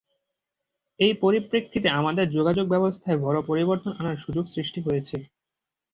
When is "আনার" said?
3.99-4.17